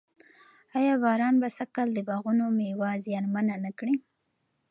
[0.77, 3.95] آیا باران به سږ کال د باغونو مېوه زیانمنه نه کړي؟